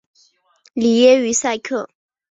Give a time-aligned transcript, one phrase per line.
[0.73, 1.87] 里耶于塞克。